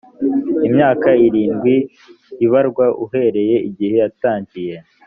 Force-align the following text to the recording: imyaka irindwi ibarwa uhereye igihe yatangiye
imyaka 0.67 1.09
irindwi 1.25 1.75
ibarwa 2.45 2.85
uhereye 3.05 3.55
igihe 3.69 3.95
yatangiye 4.03 4.75